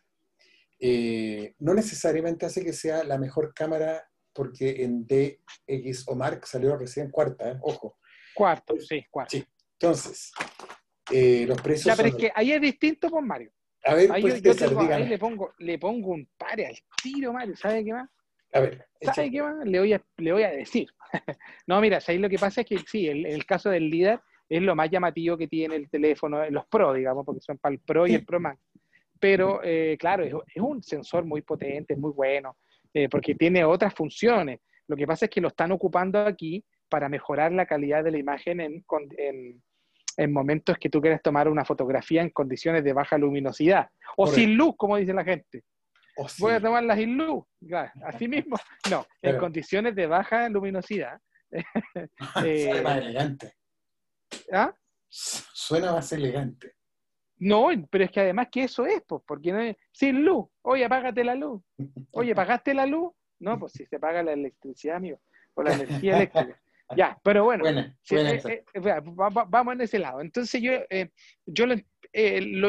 [0.79, 6.75] Eh, no necesariamente hace que sea la mejor cámara, porque en DX o Mark salió
[6.77, 7.57] recién cuarta, ¿eh?
[7.61, 7.99] ojo.
[8.33, 9.37] Cuarto, sí, cuarto.
[9.37, 9.45] Sí.
[9.73, 10.31] Entonces,
[11.11, 11.85] los precios.
[11.85, 13.51] Ya, pero es que ahí es distinto, con Mario.
[13.85, 17.55] A ver, ahí, pues, ahí le, pongo, le pongo un pare al tiro, Mario.
[17.55, 18.09] ¿Sabe qué más?
[18.51, 18.87] A ver.
[19.13, 19.63] ¿Sabe qué más?
[19.63, 20.89] Le voy a, le voy a decir.
[21.67, 24.61] no, mira, ahí lo que pasa es que sí, el, el caso del líder es
[24.61, 28.07] lo más llamativo que tiene el teléfono, los Pro, digamos, porque son para el Pro
[28.07, 28.59] y el Pro Max.
[29.19, 32.57] Pero, eh, claro, es, es, un sensor muy potente, muy bueno,
[32.93, 34.59] eh, porque tiene otras funciones.
[34.87, 38.17] Lo que pasa es que lo están ocupando aquí para mejorar la calidad de la
[38.17, 38.83] imagen en,
[39.17, 39.61] en,
[40.17, 44.55] en momentos que tú quieres tomar una fotografía en condiciones de baja luminosidad o sin
[44.55, 45.63] luz, como dice la gente.
[46.39, 47.45] Voy a tomarla sin luz,
[48.03, 48.57] así mismo.
[48.89, 51.19] No, en condiciones de baja luminosidad.
[52.33, 53.53] Suena más elegante.
[54.51, 54.73] ¿Ah?
[55.07, 56.75] Suena más elegante.
[57.37, 60.47] No, pero es que además que eso es, pues, porque no es sin luz.
[60.61, 61.61] Oye, apágate la luz.
[62.11, 63.13] Oye, ¿pagaste la luz?
[63.39, 65.19] No, pues si se paga la electricidad, amigo,
[65.53, 66.59] o la energía eléctrica.
[66.97, 70.21] Ya, pero bueno, eh, eh, vamos en ese lado.
[70.21, 71.11] Entonces yo, eh,
[71.45, 71.75] yo lo,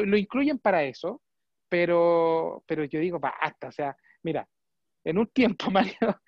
[0.04, 1.22] lo, incluyen para eso,
[1.70, 4.46] pero, pero yo digo, basta, o sea, mira,
[5.04, 6.20] en un tiempo, Mario,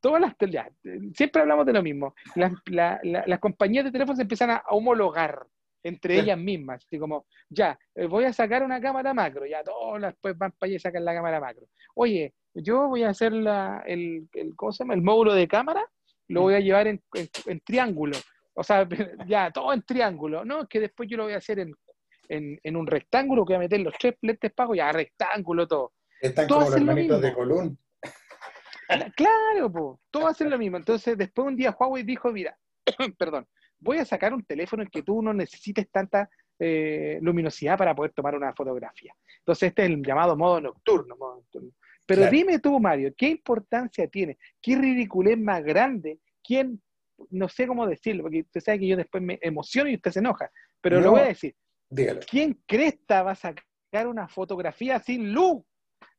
[0.00, 0.68] todas las, ya,
[1.14, 5.46] siempre hablamos de lo mismo, las, las compañías de teléfonos empiezan a homologar
[5.82, 10.36] entre ellas mismas, así como, ya, voy a sacar una cámara macro, ya todas después
[10.38, 11.66] van para allá y sacan la cámara macro.
[11.94, 14.94] Oye, yo voy a hacer la, el, el, ¿cómo se llama?
[14.94, 15.86] el módulo de cámara
[16.28, 17.00] lo voy a llevar en,
[17.64, 18.16] triángulo.
[18.54, 18.88] O sea,
[19.26, 20.44] ya, todo en triángulo.
[20.44, 23.66] No, es que después yo lo voy a hacer en, un rectángulo que voy a
[23.66, 25.92] meter los tres lentes pagos, ya, rectángulo, todo.
[26.20, 27.78] Están como los hermanitos de Colón.
[29.16, 30.76] Claro, todo hacen lo mismo.
[30.76, 32.56] Entonces, después un día Huawei dijo, mira,
[33.18, 33.46] perdón,
[33.78, 38.12] voy a sacar un teléfono en que tú no necesites tanta eh, luminosidad para poder
[38.12, 39.14] tomar una fotografía.
[39.38, 41.16] Entonces, este es el llamado modo nocturno.
[42.06, 44.38] Pero dime tú, Mario, ¿qué importancia tiene?
[44.60, 46.18] ¿Qué ridiculez más grande?
[46.42, 46.82] ¿Quién,
[47.30, 50.18] no sé cómo decirlo, porque usted sabe que yo después me emociono y usted se
[50.18, 51.54] enoja, pero lo voy a decir.
[52.28, 55.62] ¿Quién cresta va a sacar una fotografía sin luz?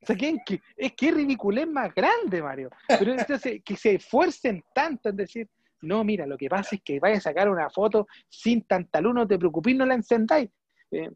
[0.01, 0.41] O sea, ¿quién,
[0.75, 2.69] es que ridiculez más grande, Mario.
[2.87, 5.49] Pero entonces, que se esfuercen tanto en decir,
[5.81, 9.13] no, mira, lo que pasa es que vaya a sacar una foto sin tanta luz,
[9.13, 10.49] no te preocupes, no la encendáis.
[10.91, 11.09] Eh,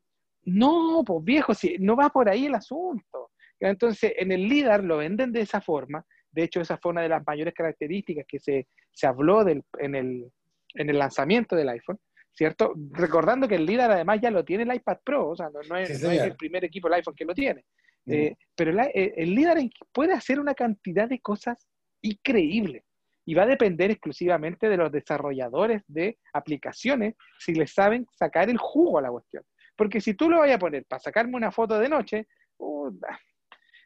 [0.45, 3.32] no, pues viejo, si no va por ahí el asunto.
[3.60, 6.05] Entonces, en el LIDAR lo venden de esa forma.
[6.32, 8.67] De hecho, esa fue una de las mayores características que se,
[9.05, 10.32] habló del, en, el,
[10.75, 11.99] en, el, lanzamiento del iPhone,
[12.32, 12.73] ¿cierto?
[12.91, 16.03] Recordando que el LIDAR además ya lo tiene el iPad Pro, o sea, no, es,
[16.03, 17.65] el primer equipo del iPhone que lo tiene.
[18.10, 19.58] Eh, pero eh, el LIDAR
[19.91, 21.67] puede hacer una cantidad de cosas
[22.02, 22.84] increíbles
[23.26, 28.58] y va a depender exclusivamente de los desarrolladores de aplicaciones si les saben sacar el
[28.58, 29.43] jugo a la cuestión.
[29.76, 32.28] Porque si tú lo vayas a poner para sacarme una foto de noche,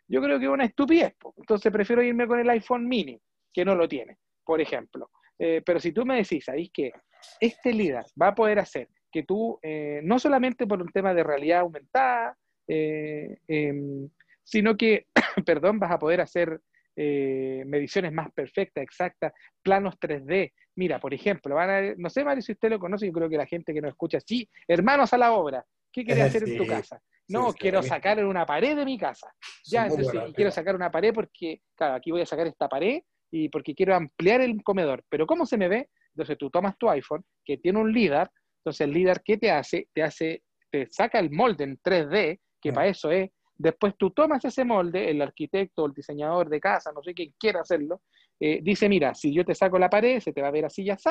[0.08, 1.16] yo creo que es una estupidez.
[1.38, 3.20] Entonces prefiero irme con el iPhone mini,
[3.54, 5.12] que no lo tiene, por ejemplo.
[5.38, 6.92] Eh, pero si tú me decís, ¿sabéis que
[7.40, 11.24] este LIDAR va a poder hacer que tú, eh, no solamente por un tema de
[11.24, 12.36] realidad aumentada,
[12.68, 14.10] eh, em,
[14.44, 15.08] sino que,
[15.46, 16.60] perdón, vas a poder hacer
[16.96, 20.54] mediciones más perfectas, exactas, planos 3D.
[20.76, 23.48] Mira, por ejemplo, van no sé, Mario, si usted lo conoce, yo creo que la
[23.48, 27.02] gente que nos escucha, sí, hermanos a la obra, ¿qué quieres hacer en tu casa?
[27.30, 29.34] No, quiero sacar una pared de mi casa.
[29.66, 33.50] Ya, entonces, quiero sacar una pared porque, claro, aquí voy a sacar esta pared y
[33.50, 35.04] porque quiero ampliar el comedor.
[35.10, 35.90] Pero ¿cómo se me ve?
[36.14, 39.88] Entonces tú tomas tu iPhone, que tiene un LIDAR, entonces el LIDAR, ¿qué te hace?
[39.94, 43.30] Te hace, te saca el molde en 3D, que para eso es.
[43.56, 47.62] Después tú tomas ese molde, el arquitecto, el diseñador de casa, no sé quién quiera
[47.62, 48.02] hacerlo,
[48.40, 50.84] eh, dice, mira, si yo te saco la pared, se te va a ver así
[50.84, 51.10] y así,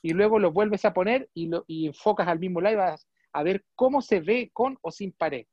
[0.00, 3.06] y luego lo vuelves a poner y, lo, y enfocas al mismo lado y vas
[3.32, 5.46] a ver cómo se ve con o sin pared.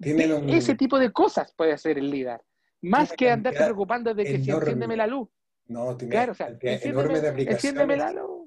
[0.00, 2.40] Ese tipo de cosas puede hacer el líder.
[2.82, 5.28] Más que andarte preocupando de que si enciéndeme la luz.
[5.66, 7.98] No, tiene claro, o sea, enorme de aplicaciones.
[7.98, 8.37] La luz.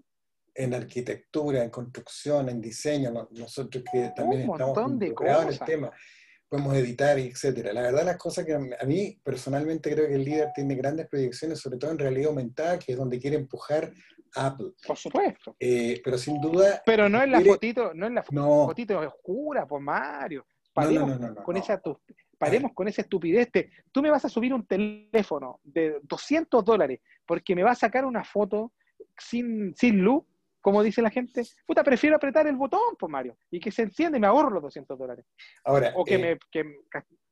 [0.53, 5.91] En arquitectura, en construcción, en diseño, nosotros que también estamos involucrados en el tema,
[6.49, 7.71] podemos editar, etcétera.
[7.71, 11.59] La verdad, las cosas que a mí personalmente creo que el líder tiene grandes proyecciones,
[11.59, 13.93] sobre todo en realidad aumentada, que es donde quiere empujar
[14.35, 14.71] Apple.
[14.85, 15.55] Por supuesto.
[15.59, 16.81] Eh, pero sin duda.
[16.85, 20.45] Pero no es la fotito, no es la fotito oscura, por Mario.
[20.73, 21.81] Paremos, con, esa,
[22.37, 23.49] paremos con esa estupidez.
[23.91, 28.05] tú me vas a subir un teléfono de 200 dólares porque me va a sacar
[28.05, 28.71] una foto
[29.17, 30.23] sin, sin luz,
[30.61, 31.43] como dice la gente.
[31.65, 34.63] Puta, prefiero apretar el botón, pues Mario, y que se enciende y me ahorro los
[34.63, 35.25] 200 dólares.
[35.63, 36.73] Ahora, o que eh, me,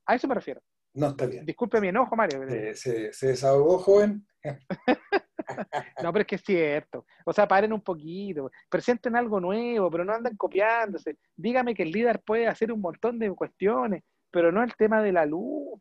[0.06, 0.60] a eso me refiero.
[0.92, 1.46] No, está bien.
[1.46, 2.42] Disculpe mi enojo, Mario.
[2.74, 4.26] se, se desahogó, joven.
[6.02, 7.06] no, pero es que es cierto.
[7.24, 11.16] O sea, paren un poquito, presenten algo nuevo, pero no andan copiándose.
[11.36, 15.12] Dígame que el líder puede hacer un montón de cuestiones, pero no el tema de
[15.12, 15.80] la luz.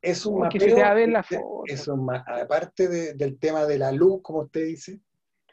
[0.00, 5.00] Es un la aparte del tema de la luz, como usted dice.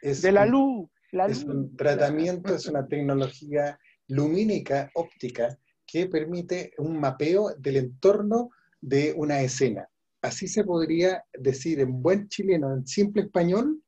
[0.01, 0.87] Es de la luz.
[1.29, 8.49] Es un tratamiento, es una tecnología lumínica óptica que permite un mapeo del entorno
[8.81, 9.87] de una escena
[10.25, 13.81] así se podría decir en buen chileno, en simple español,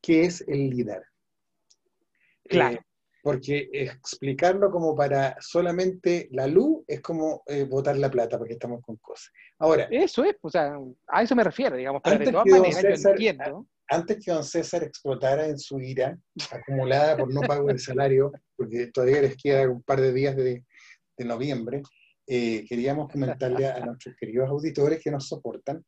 [0.00, 1.02] que es el líder.
[2.44, 2.76] Claro.
[2.76, 2.84] Eh,
[3.22, 8.80] porque explicarlo como para solamente la luz es como eh, botar la plata, porque estamos
[8.82, 9.30] con cosas.
[9.58, 9.88] Ahora.
[9.90, 13.66] Eso es, o sea, a eso me refiero, digamos, pero de todas maneras yo entiendo.
[13.90, 16.18] Antes que don César explotara en su ira,
[16.50, 20.64] acumulada por no pago de salario, porque todavía les queda un par de días de,
[21.16, 21.82] de noviembre,
[22.30, 25.82] eh, queríamos comentarle a, nuestros queridos auditores que nos soportan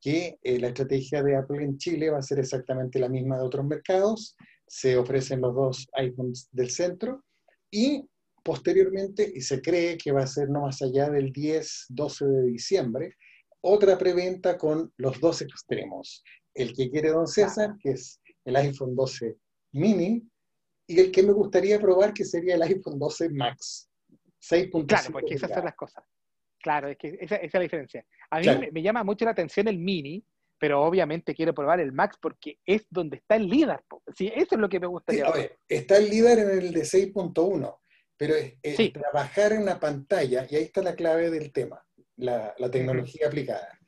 [0.00, 3.44] que eh, la estrategia de Apple en Chile va a ser exactamente la misma de
[3.44, 4.36] otros mercados.
[4.66, 7.22] Se ofrecen los dos iPhones del centro
[7.70, 8.04] y
[8.42, 13.14] posteriormente, y se cree que va a ser no más allá del 10-12 de diciembre,
[13.62, 16.22] otra preventa con los dos extremos.
[16.54, 19.36] El que quiere Don César, que es el iPhone 12
[19.72, 20.22] mini,
[20.86, 23.88] y el que me gustaría probar, que sería el iPhone 12 Max.
[24.86, 26.04] Claro, porque esas son las cosas.
[26.60, 28.04] Claro, es que esa, es la diferencia.
[28.30, 30.24] A mí me, llama mucho la atención el mini,
[30.58, 33.80] pero obviamente quiero probar el Max porque es donde está el líder.
[34.14, 35.26] Sí, eso es lo que me gustaría.
[35.68, 37.78] está el líder en el de 6.1,
[38.16, 41.84] pero es, trabajar en una pantalla, y ahí está la clave del tema,
[42.16, 43.78] la, tecnología aplicada.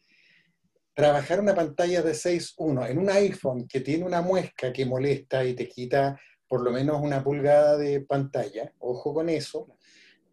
[0.96, 5.52] Trabajar una pantalla de 6.1 en un iPhone que tiene una muesca que molesta y
[5.52, 9.68] te quita por lo menos una pulgada de pantalla, ojo con eso,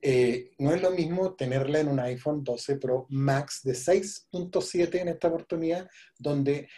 [0.02, 5.10] eh, no es lo mismo tenerla en un iPhone 12 Pro Max de 6.7 en
[5.10, 6.70] esta oportunidad, donde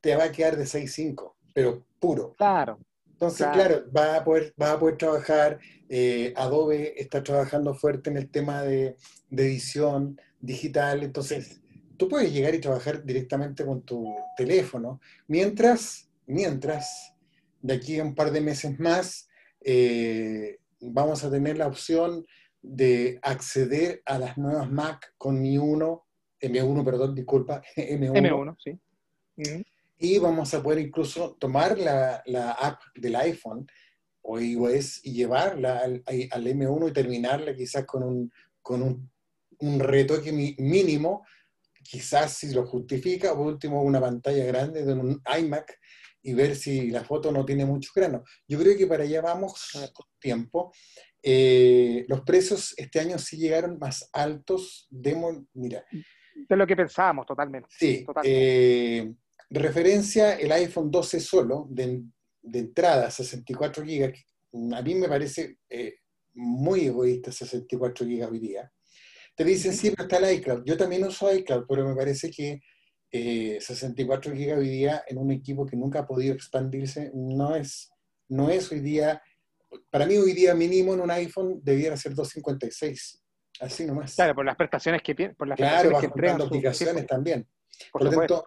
[0.00, 2.34] te va a quedar de 6.5, pero puro.
[2.36, 2.78] Claro.
[3.20, 5.58] Entonces, claro, va, a poder, va a poder trabajar,
[5.90, 8.96] eh, Adobe está trabajando fuerte en el tema de,
[9.30, 11.60] edición digital, entonces
[12.00, 17.14] tú puedes llegar y trabajar directamente con tu teléfono, mientras, mientras,
[17.62, 19.28] de aquí a un par de meses más,
[19.60, 22.26] eh, vamos a tener la opción
[22.62, 26.06] de acceder a las nuevas Mac con Mi 1,
[26.40, 28.12] M1, perdón, disculpa, M1.
[28.14, 28.78] M1, sí
[30.00, 33.66] y vamos a poder incluso tomar la, la app del iPhone
[34.22, 38.32] o iOS y llevarla al, al, M1 y terminarla quizás con un,
[38.62, 39.10] con un,
[39.58, 41.26] un retoque mínimo,
[41.82, 45.78] quizás si lo justifica, por último una pantalla grande de un iMac
[46.22, 48.24] y ver si la foto no tiene mucho grano.
[48.46, 50.72] Yo creo que para allá vamos con tiempo.
[51.22, 55.16] Eh, los precios este año sí llegaron más altos de,
[55.54, 55.84] mira.
[56.48, 57.68] De lo que pensábamos, totalmente.
[57.70, 58.98] Sí, totalmente.
[58.98, 59.14] Eh,
[59.50, 62.02] referencia, el iPhone 12 solo, de,
[62.42, 64.14] entrada, 64 GB,
[64.74, 65.96] a mí me parece eh,
[66.34, 68.72] muy egoísta 64 GB hoy día.
[69.40, 70.64] Te dicen, sí, pero está el iCloud.
[70.66, 72.60] Yo también uso iCloud, pero me parece que
[73.10, 77.90] 64 GB hoy día en un equipo que nunca ha podido expandirse no es,
[78.28, 79.22] no es hoy día,
[79.88, 83.24] para mí hoy día mínimo en un iPhone debiera ser 256.
[83.60, 84.14] Así nomás.
[84.14, 87.48] Claro, por las prestaciones que por las claro, prestaciones que aplicaciones también.
[87.90, 88.44] Por, lo tanto,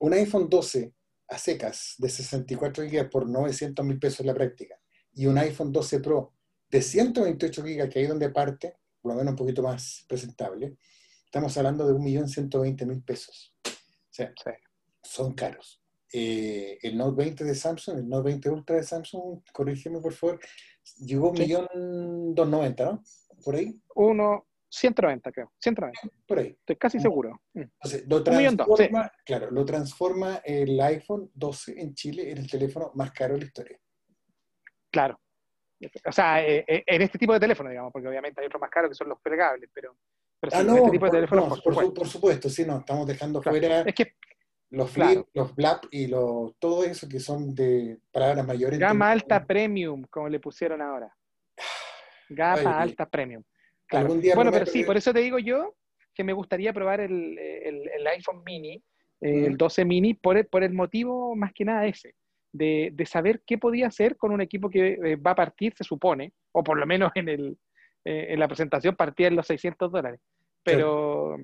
[0.00, 0.92] un iPhone 12
[1.28, 4.74] a secas de 64 GB por 900 mil pesos en la práctica
[5.14, 6.34] y un iPhone 12 Pro
[6.68, 10.76] de 128 GB, que ahí donde parte, por lo menos un poquito más presentable,
[11.24, 13.54] estamos hablando de 1.120.000 pesos.
[13.64, 14.32] O sea,
[15.02, 15.82] son caros.
[16.12, 20.38] Eh, el Note 20 de Samsung, el Note 20 Ultra de Samsung, corrígeme por favor,
[20.98, 23.02] llegó a 1.290.000, ¿no?
[23.42, 23.80] Por ahí.
[23.94, 25.52] Uno, 190, creo.
[25.58, 26.00] 190.
[26.26, 26.48] Por ahí.
[26.48, 27.40] Estoy casi seguro.
[27.54, 27.60] Mm.
[27.60, 33.10] Entonces, lo transforma, claro, lo transforma el iPhone 12 en Chile en el teléfono más
[33.12, 33.80] caro de la historia.
[34.90, 35.18] Claro.
[36.06, 38.70] O sea, eh, eh, en este tipo de teléfono, digamos, porque obviamente hay otros más
[38.70, 39.96] caros que son los plegables, pero,
[40.38, 41.94] pero ah, no, en este tipo de teléfonos, por, supuesto.
[41.94, 42.48] por, supuesto.
[42.48, 44.14] sí, no, estamos dejando fuera es que,
[44.70, 48.78] los flip, los blap y los, todo eso que son de palabras mayores.
[48.78, 51.14] Gama alta premium, como le pusieron ahora.
[52.28, 53.42] Gama alta premium
[54.34, 55.74] bueno, pero sí, por eso te digo yo
[56.14, 57.38] que me gustaría probar el,
[58.06, 58.82] iPhone mini,
[59.20, 62.14] el 12 mini, por el, por el motivo más que nada ese,
[62.52, 66.32] de, saber qué podía hacer con un equipo que eh, va a partir, se supone,
[66.52, 67.58] o por lo menos en, el,
[68.04, 70.20] eh, en la presentación partía en los 600 dólares.
[70.62, 71.36] Pero,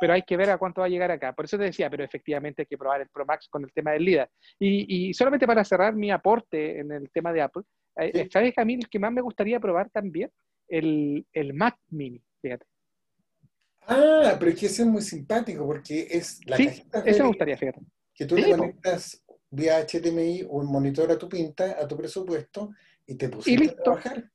[0.00, 1.32] pero hay que ver a cuánto va a llegar acá.
[1.32, 3.92] Por eso te decía, pero efectivamente hay que probar el Pro Max con el tema
[3.92, 4.28] del LIDAR.
[4.58, 7.62] Y, y solamente para cerrar mi aporte en el tema de Apple,
[7.96, 10.30] eh, ¿sabes, Camil, que más me gustaría probar también?
[10.68, 12.66] el, el Mac Mini, fíjate.
[13.82, 16.68] Ah, pero es que ese es muy simpático porque es la sí,
[17.06, 17.80] Eso me gustaría, fíjate.
[18.14, 22.70] Que tú le conectas vía HDMI un monitor a tu pinta, a tu presupuesto,
[23.06, 24.30] y te pusiste a trabajar.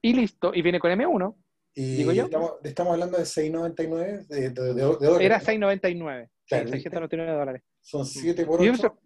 [0.00, 1.34] Y listo, y viene con M1.
[1.74, 2.58] Y digo yo.
[2.62, 5.20] Estamos, hablando de 6.99 de, de, de, dólares.
[5.20, 6.28] Era 6.99.
[6.46, 7.62] Claro, 699 dólares.
[7.80, 8.98] Son 7 por 8.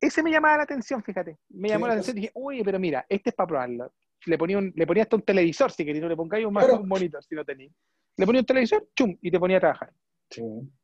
[0.00, 1.38] ese me llamaba la atención, fíjate.
[1.50, 3.92] Me llamó la atención y dije, uy, pero mira, este es para probarlo
[4.26, 6.88] le ponía, un, le ponía hasta un televisor si querías, no le pongáis un, un
[6.88, 7.72] monitor si no tenéis.
[8.16, 9.92] Le ponía un televisor, chum, y te ponía a trabajar.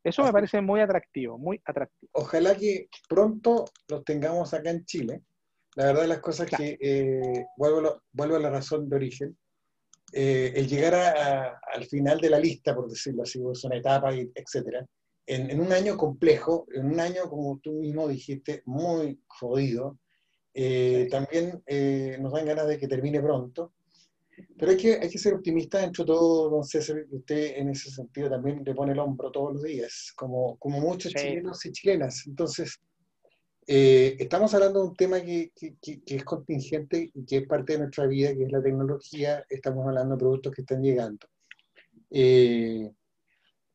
[0.05, 2.11] Eso me parece muy atractivo, muy atractivo.
[2.15, 5.23] Ojalá que pronto los tengamos acá en Chile.
[5.77, 9.37] La verdad de las cosas que, eh, vuelvo, vuelvo, a la razón de origen,
[10.13, 14.85] eh, el llegar al final de la lista, por decirlo así, es una etapa, etcétera,
[15.27, 19.99] en, en, un año complejo, en un año, como tú mismo dijiste, muy jodido,
[20.55, 23.73] eh, también eh, nos dan ganas de que termine pronto.
[24.59, 27.91] Pero hay que, hay que ser optimista dentro de todo, don César, usted en ese
[27.91, 32.27] sentido también le pone el hombro todos los días, como, como muchos chilenos y chilenas.
[32.27, 32.81] Entonces,
[33.67, 37.75] eh, estamos hablando de un tema que, que, que, es contingente y que es parte
[37.75, 39.45] de nuestra vida, que es la tecnología.
[39.49, 41.27] Estamos hablando de productos que están llegando.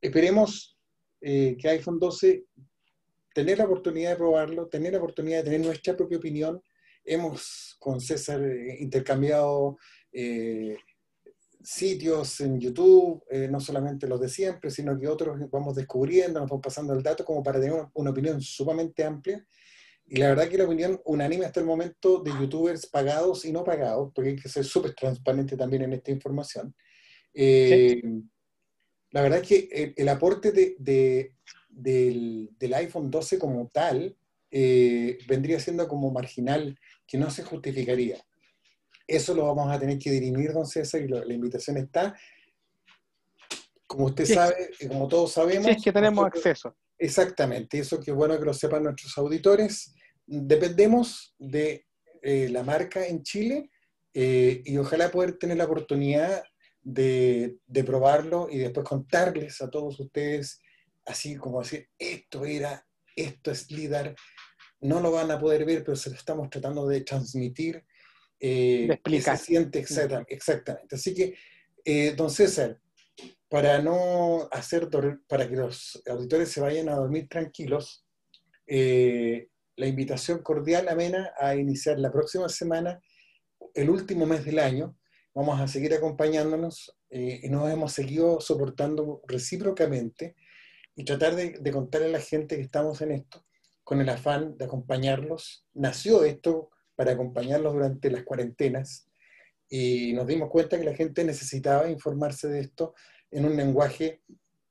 [0.01, 0.77] esperemos
[1.21, 2.45] que iPhone 12
[3.35, 6.61] tener la oportunidad de probarlo, tener la oportunidad de tener nuestra propia opinión.
[7.03, 9.77] Hemos con César eh, intercambiado
[10.15, 10.77] eh,
[11.61, 16.49] sitios en YouTube, eh, no solamente los de siempre, sino que otros vamos descubriendo, nos
[16.49, 19.45] vamos pasando el dato como para tener una, opinión sumamente amplia.
[20.07, 23.63] Y la verdad que la opinión unánime hasta el momento de youtubers pagados y no
[23.63, 26.75] pagados, porque hay que ser súper transparente también en esta información.
[29.15, 30.75] La verdad es que el, aporte de,
[31.69, 34.15] del, iPhone 12 como tal
[34.51, 38.17] eh, vendría siendo como marginal, que no se justificaría.
[39.07, 42.15] Eso lo vamos a tener que dirimir, don César, y la invitación está.
[43.85, 45.67] Como usted sabe, como todos sabemos...
[45.67, 46.75] es que tenemos acceso.
[46.97, 49.93] Exactamente, eso que es bueno que lo sepan nuestros auditores.
[50.25, 51.85] Dependemos de
[52.21, 53.69] eh, la marca en Chile
[54.13, 56.41] eh, y ojalá poder tener la oportunidad
[56.81, 60.61] de, de, probarlo y después contarles a todos ustedes,
[61.05, 64.15] así como decir, esto era, esto es LIDAR,
[64.81, 67.83] no lo van a poder ver, pero se lo estamos tratando de transmitir.
[68.39, 69.37] Eh, explicar.
[69.37, 70.95] Se siente exactamente.
[70.95, 71.35] Así que,
[71.83, 72.79] eh, don César,
[73.49, 74.89] para no hacer,
[75.27, 78.05] para que los auditores se vayan a dormir tranquilos,
[78.67, 82.99] eh, la invitación cordial, amena, a iniciar la próxima semana,
[83.73, 84.97] el último mes del año.
[85.33, 90.35] Vamos a seguir acompañándonos y nos hemos seguido soportando recíprocamente
[90.95, 93.45] y tratar de, de contarle a la gente que estamos en esto
[93.83, 95.65] con el afán de acompañarlos.
[95.73, 99.09] Nació esto para acompañarlos durante las cuarentenas
[99.69, 102.93] y nos dimos cuenta que la gente necesitaba informarse de esto
[103.31, 104.21] en un lenguaje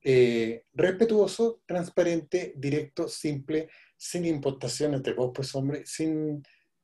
[0.03, 6.43] eh, respetuoso, transparente, directo, simple, sin importación entre vos, pues hombre, sin,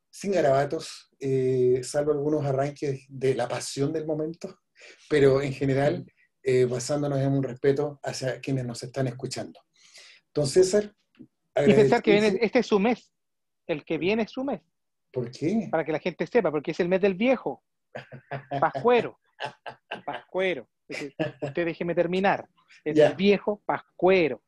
[0.09, 4.59] sin garabatos, eh, salvo algunos arranques de la pasión del momento,
[5.09, 6.05] pero en general
[6.43, 9.59] eh, basándonos en un respeto hacia quienes nos están escuchando.
[10.27, 10.95] Entonces, César,
[11.55, 13.11] y pensar que viene, este es su mes.
[13.67, 14.61] El que viene es su mes.
[15.11, 15.67] ¿Por qué?
[15.69, 17.63] Para que la gente sepa, porque es el mes del viejo.
[18.59, 19.19] Pascuero.
[20.05, 20.67] Pascuero.
[21.41, 22.47] Usted déjeme terminar.
[22.83, 24.41] Es el viejo Pascuero.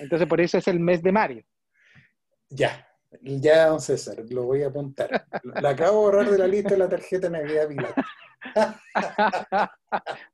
[0.00, 1.44] Entonces, por eso es el mes de Mario.
[2.48, 2.86] Ya,
[3.20, 5.26] ya, don César, lo voy a apuntar.
[5.60, 7.94] La acabo de borrar de la lista de la tarjeta Navidad Pilar.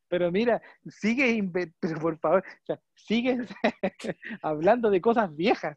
[0.08, 2.44] pero mira, sigue, pero por favor,
[2.94, 3.38] sigue
[4.42, 5.76] hablando de cosas viejas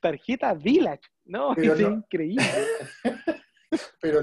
[0.00, 1.52] tarjeta Village, ¿no?
[1.56, 2.44] es increíble.
[4.00, 4.20] Pero,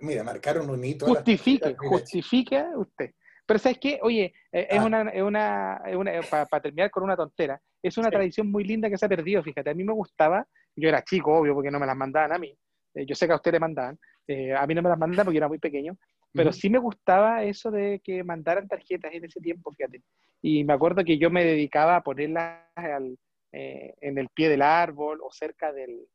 [0.00, 1.06] mira, marcaron un hito.
[1.06, 3.10] Justifique, justifica usted.
[3.46, 3.98] Pero ¿sabes qué?
[4.02, 4.84] Oye, eh, es, ah.
[4.86, 9.06] una, es una, para terminar con una tontera, es una tradición muy linda que se
[9.06, 11.96] ha perdido, fíjate, a mí me gustaba, yo era chico, obvio, porque no me las
[11.96, 12.56] mandaban a mí,
[12.94, 15.24] eh, yo sé que a usted le mandaban, eh, a mí no me las mandaban
[15.24, 15.96] porque yo era muy pequeño,
[16.32, 20.02] pero sí me gustaba eso de que mandaran tarjetas en ese tiempo, fíjate.
[20.40, 23.18] Y me acuerdo que yo me dedicaba a ponerlas al,
[23.52, 26.06] eh, en el pie del árbol o cerca del,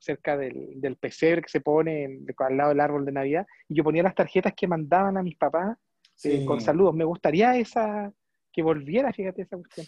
[0.00, 3.84] cerca del, del pesebre que se pone al lado del árbol de Navidad, y yo
[3.84, 5.76] ponía las tarjetas que mandaban a mis papás
[6.24, 6.94] eh, con saludos.
[6.94, 8.12] Me gustaría esa
[8.52, 9.86] que volviera, fíjate, esa cuestión.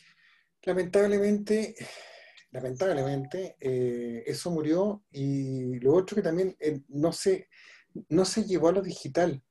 [0.65, 1.75] Lamentablemente,
[2.53, 6.57] lamentablemente, eh, eso murió y lo otro que también
[6.89, 7.49] no, se,
[8.09, 9.43] no se llevó a lo digital.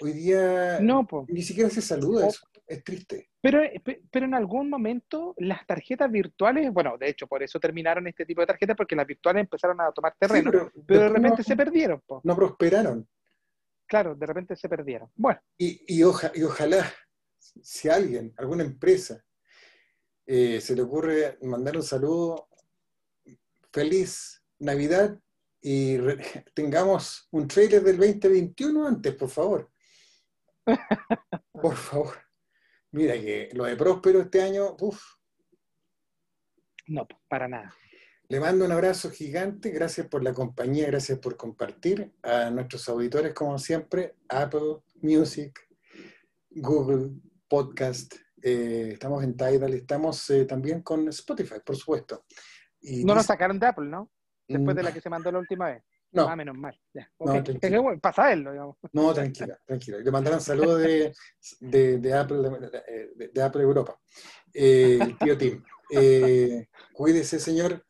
[0.00, 3.30] Hoy día no, ni siquiera se saluda eso, es triste.
[3.40, 3.60] Pero,
[4.10, 8.40] pero en algún momento las tarjetas virtuales, bueno, de hecho por eso terminaron este tipo
[8.42, 10.50] de tarjetas, porque las virtuales empezaron a tomar terreno,
[10.86, 12.02] pero, de repente se perdieron.
[12.22, 13.08] No prosperaron.
[13.86, 15.10] Claro, de repente se perdieron.
[15.16, 15.40] Bueno.
[15.56, 16.92] Y, y, y ojalá,
[17.38, 19.24] si alguien, alguna empresa,
[20.26, 22.48] eh, se le ocurre mandar un saludo,
[23.72, 25.18] feliz Navidad
[25.60, 25.96] y
[26.54, 29.70] tengamos un trailer del 2021 antes, por favor.
[31.52, 32.27] Por favor.
[32.92, 35.02] Mira que lo de Próspero este año, uff.
[36.86, 37.74] No, para nada.
[38.30, 42.12] Le mando un abrazo gigante, gracias por la compañía, gracias por compartir.
[42.22, 45.58] A nuestros auditores, como siempre, Apple Music,
[46.50, 47.12] Google
[47.48, 52.24] Podcast, eh, estamos en Tidal, estamos eh, también con Spotify, por supuesto.
[52.82, 54.10] no nos sacaron de Apple, ¿no?
[54.46, 54.94] Después de la mm.
[54.94, 55.82] que se mandó la última vez.
[56.10, 56.26] No.
[56.26, 56.78] Ah, menos mal.
[56.94, 57.10] Ya.
[57.18, 58.76] No, Pasa él, digamos.
[58.92, 59.98] No, tranquila, tranquila.
[59.98, 61.12] Le mandarán saludos de,
[61.60, 62.38] de, de, Apple,
[63.32, 64.00] de, Apple Europa.
[64.54, 65.62] Eh, tío Tim.
[65.90, 67.84] Eh, cuídese, señor.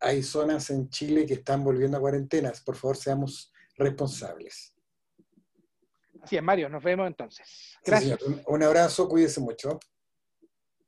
[0.00, 2.62] Hay zonas en Chile que están volviendo a cuarentenas.
[2.62, 4.74] Por favor, seamos responsables.
[6.22, 6.68] Así es, Mario.
[6.68, 7.76] Nos vemos entonces.
[7.84, 8.18] Gracias.
[8.46, 9.08] un abrazo.
[9.08, 9.78] Cuídese mucho.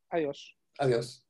[0.08, 0.56] Adiós.
[0.78, 1.26] Adiós.